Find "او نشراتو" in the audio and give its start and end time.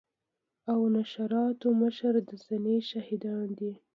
0.71-1.67